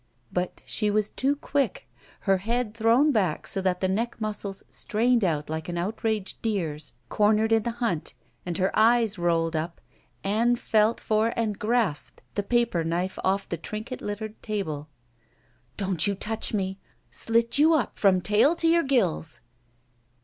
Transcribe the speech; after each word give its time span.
But 0.33 0.63
she 0.65 0.89
was 0.89 1.11
too 1.11 1.35
quick. 1.35 1.87
Her 2.21 2.37
head 2.37 2.73
thrown 2.73 3.11
back 3.11 3.45
so 3.45 3.61
that 3.61 3.81
the 3.81 3.87
neck 3.87 4.19
muscles 4.19 4.63
strained 4.71 5.23
out 5.23 5.47
like 5.47 5.69
an 5.69 5.77
outraged 5.77 6.41
deer's 6.41 6.95
cornered 7.07 7.51
in 7.51 7.61
the 7.61 7.69
hunt 7.77 8.15
and 8.43 8.57
her 8.57 8.71
eyes 8.73 9.19
rolled 9.19 9.55
up, 9.55 9.79
Ann 10.23 10.55
felt 10.55 10.99
for 10.99 11.31
and 11.35 11.59
grasped 11.59 12.23
the 12.33 12.41
paper 12.41 12.83
knife 12.83 13.19
oS 13.23 13.45
the 13.45 13.57
trinket 13.57 14.01
littered 14.01 14.41
table. 14.41 14.89
"Don't 15.77 16.07
you 16.07 16.15
touch 16.15 16.51
me— 16.51 16.79
slit 17.11 17.59
you 17.59 17.75
up 17.75 17.99
from 17.99 18.21
tail 18.21 18.55
to 18.55 18.67
your 18.67 18.81
gills." 18.81 19.39